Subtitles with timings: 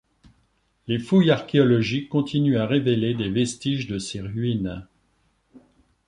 [0.87, 4.87] Les fouilles archéologiques continuent à révéler des vestiges de ces ruines.